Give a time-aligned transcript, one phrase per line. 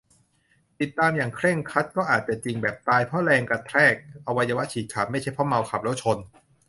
[0.77, 3.93] คิดตามอย่างเคร่งครัดก็อาจจะจริง แบบ ตายเพราะแรงกระแทก
[4.27, 6.17] อวัยวะฉีดขาด ไม่ใช่เพราะเมาขับแล้วชน?